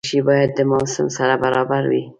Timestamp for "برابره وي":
1.43-2.03